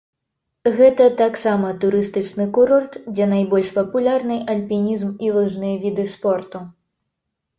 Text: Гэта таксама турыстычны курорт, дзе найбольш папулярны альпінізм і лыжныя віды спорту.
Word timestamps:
Гэта 0.77 1.03
таксама 1.21 1.67
турыстычны 1.81 2.47
курорт, 2.55 2.97
дзе 3.13 3.27
найбольш 3.35 3.69
папулярны 3.77 4.37
альпінізм 4.53 5.09
і 5.27 5.31
лыжныя 5.35 5.75
віды 5.83 6.05
спорту. 6.15 6.59